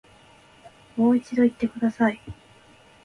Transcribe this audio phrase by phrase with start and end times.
[0.95, 2.19] もう一度言ってください